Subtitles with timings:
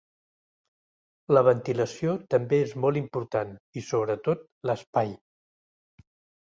[1.37, 5.17] La ventilació també és molt important, i sobretot, l’espai.